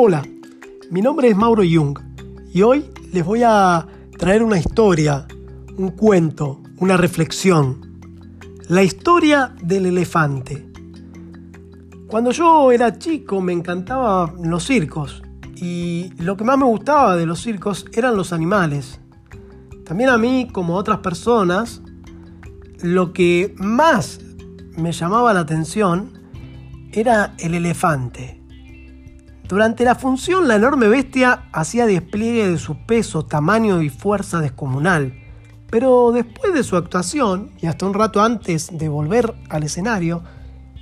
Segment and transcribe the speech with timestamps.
[0.00, 0.22] Hola,
[0.92, 1.98] mi nombre es Mauro Jung
[2.54, 3.84] y hoy les voy a
[4.16, 5.26] traer una historia,
[5.76, 7.98] un cuento, una reflexión.
[8.68, 10.68] La historia del elefante.
[12.06, 15.20] Cuando yo era chico me encantaban los circos
[15.56, 19.00] y lo que más me gustaba de los circos eran los animales.
[19.84, 21.82] También a mí, como a otras personas,
[22.82, 24.20] lo que más
[24.76, 26.12] me llamaba la atención
[26.92, 28.37] era el elefante.
[29.48, 35.14] Durante la función, la enorme bestia hacía despliegue de su peso, tamaño y fuerza descomunal.
[35.70, 40.22] Pero después de su actuación, y hasta un rato antes de volver al escenario,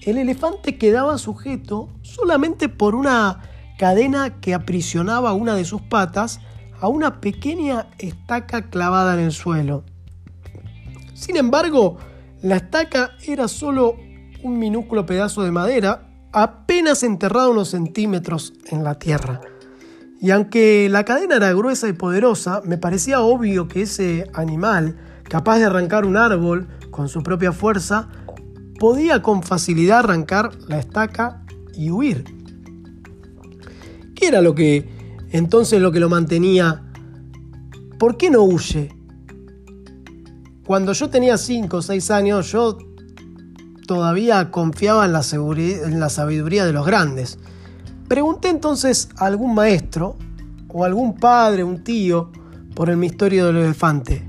[0.02, 3.40] el elefante quedaba sujeto solamente por una
[3.78, 6.40] cadena que aprisionaba una de sus patas
[6.80, 9.84] a una pequeña estaca clavada en el suelo.
[11.14, 11.98] Sin embargo,
[12.42, 13.96] la estaca era solo
[14.42, 19.40] un minúsculo pedazo de madera apenas enterrado unos centímetros en la tierra.
[20.20, 24.98] Y aunque la cadena era gruesa y poderosa, me parecía obvio que ese animal,
[25.30, 28.10] capaz de arrancar un árbol con su propia fuerza,
[28.78, 31.42] podía con facilidad arrancar la estaca
[31.72, 32.24] y huir.
[34.14, 34.90] ¿Qué era lo que
[35.30, 36.82] entonces lo que lo mantenía?
[37.98, 38.94] ¿Por qué no huye?
[40.66, 42.76] Cuando yo tenía 5 o 6 años, yo
[43.86, 47.38] todavía confiaba en la, sabiduría de los grandes.
[48.08, 50.16] Pregunté entonces a algún maestro
[50.68, 52.30] o algún padre, un tío,
[52.74, 54.26] por el misterio del elefante.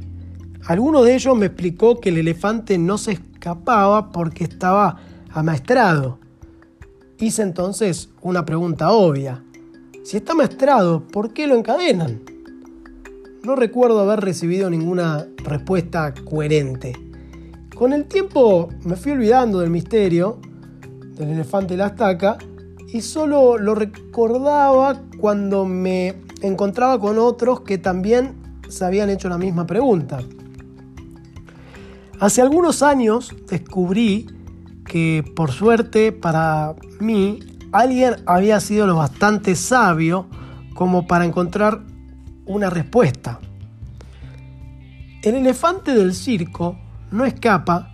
[0.66, 4.98] Alguno de ellos me explicó que el elefante no se escapaba porque estaba
[5.32, 6.20] amaestrado.
[7.20, 9.44] Hice entonces una pregunta obvia.
[10.04, 12.22] Si está amaestrado, ¿por qué lo encadenan?
[13.44, 17.07] No recuerdo haber recibido ninguna respuesta coherente.
[17.78, 20.40] Con el tiempo me fui olvidando del misterio
[21.14, 22.40] del elefante y la estaca
[22.92, 29.38] y solo lo recordaba cuando me encontraba con otros que también se habían hecho la
[29.38, 30.24] misma pregunta.
[32.20, 34.26] Hace algunos años descubrí
[34.84, 37.38] que por suerte para mí
[37.72, 40.26] alguien había sido lo bastante sabio
[40.74, 41.84] como para encontrar
[42.48, 43.40] una respuesta.
[45.22, 46.76] El elefante del circo
[47.12, 47.92] no escapa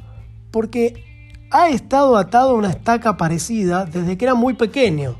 [0.51, 5.16] porque ha estado atado a una estaca parecida desde que era muy pequeño.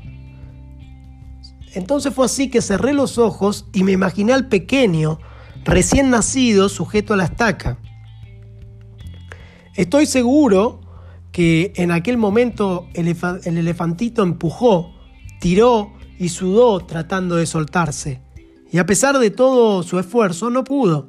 [1.74, 5.18] Entonces fue así que cerré los ojos y me imaginé al pequeño,
[5.64, 7.78] recién nacido, sujeto a la estaca.
[9.74, 10.80] Estoy seguro
[11.32, 13.08] que en aquel momento el,
[13.44, 14.94] elefantito empujó,
[15.40, 18.22] tiró y sudó tratando de soltarse.
[18.70, 21.08] Y a pesar de todo su esfuerzo, no pudo.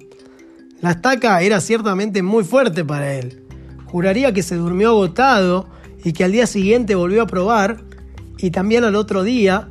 [0.82, 3.44] La estaca era ciertamente muy fuerte para él.
[3.86, 5.68] Juraría que se durmió agotado
[6.04, 7.84] y que al día siguiente volvió a probar
[8.38, 9.70] y también al otro día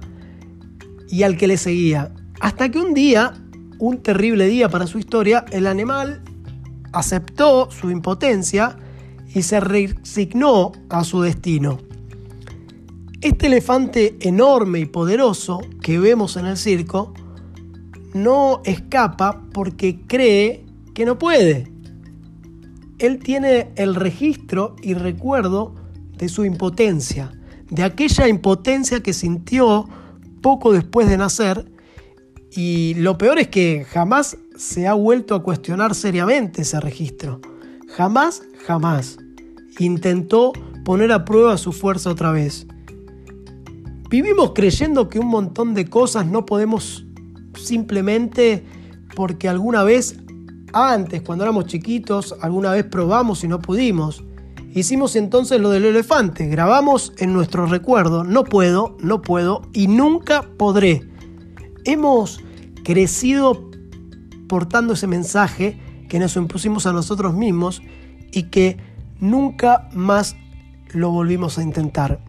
[1.09, 2.12] y al que le seguía.
[2.41, 3.34] Hasta que un día,
[3.78, 6.22] un terrible día para su historia, el animal
[6.93, 8.76] aceptó su impotencia
[9.34, 11.78] y se resignó a su destino.
[13.20, 17.14] Este elefante enorme y poderoso que vemos en el circo
[18.12, 20.63] no escapa porque cree
[20.94, 21.71] que no puede.
[22.99, 25.75] Él tiene el registro y recuerdo
[26.16, 27.32] de su impotencia,
[27.71, 29.88] de aquella impotencia que sintió
[30.41, 31.71] poco después de nacer
[32.56, 37.41] y lo peor es que jamás se ha vuelto a cuestionar seriamente ese registro.
[37.88, 39.19] Jamás, jamás
[39.78, 40.53] intentó
[40.84, 42.66] poner a prueba su fuerza otra vez.
[44.09, 47.05] Vivimos creyendo que un montón de cosas no podemos
[47.56, 48.65] simplemente
[49.16, 50.16] porque alguna vez
[50.74, 54.24] antes, cuando éramos chiquitos, alguna vez probamos y no pudimos.
[54.74, 60.42] Hicimos entonces lo del elefante, grabamos en nuestro recuerdo, no puedo, no puedo y nunca
[60.58, 61.08] podré.
[61.84, 62.40] Hemos
[62.82, 63.70] crecido
[64.48, 67.82] portando ese mensaje que nos impusimos a nosotros mismos
[68.32, 68.76] y que
[69.20, 70.34] nunca más
[70.92, 72.20] lo volvimos a intentar.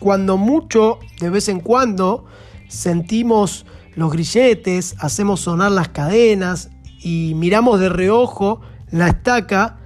[0.00, 2.24] Cuando mucho, de vez en cuando,
[2.68, 3.64] sentimos
[3.94, 6.70] los grilletes, hacemos sonar las cadenas
[7.02, 8.60] y miramos de reojo
[8.90, 9.78] la estaca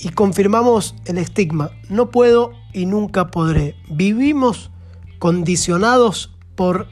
[0.00, 1.70] y confirmamos el estigma.
[1.88, 3.76] No puedo y nunca podré.
[3.90, 4.70] Vivimos
[5.18, 6.88] condicionados por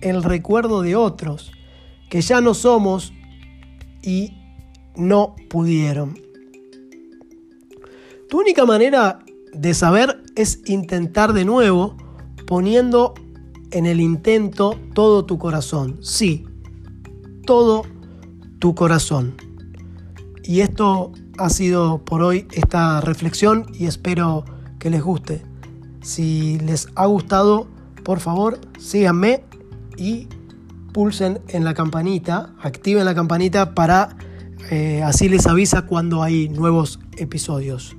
[0.00, 1.52] el recuerdo de otros
[2.08, 3.12] que ya no somos
[4.02, 4.32] y
[4.96, 6.18] no pudieron.
[8.28, 9.20] Tu única manera
[9.52, 11.96] de saber es intentar de nuevo
[12.46, 13.14] poniendo
[13.70, 15.98] en el intento todo tu corazón.
[16.02, 16.46] Sí,
[17.44, 17.82] todo
[18.58, 19.34] tu corazón.
[20.42, 24.44] Y esto ha sido por hoy esta reflexión y espero
[24.78, 25.42] que les guste.
[26.02, 27.66] Si les ha gustado,
[28.04, 29.44] por favor, síganme
[29.96, 30.28] y
[30.92, 34.16] pulsen en la campanita, activen la campanita para
[34.70, 37.96] eh, así les avisa cuando hay nuevos episodios.